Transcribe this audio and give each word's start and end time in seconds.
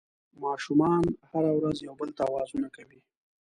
ماشومان 0.43 1.03
هره 1.31 1.51
ورځ 1.57 1.77
یو 1.87 1.93
بل 1.99 2.09
ته 2.17 2.21
اوازونه 2.29 2.67
کوي 2.75 2.99